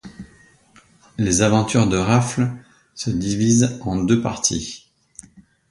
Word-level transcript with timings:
Les 1.19 1.43
aventures 1.43 1.85
de 1.85 1.95
Raffles 1.95 2.51
se 2.95 3.11
divisent 3.11 3.77
en 3.81 3.97
deux 4.03 4.19
parties. 4.19 4.87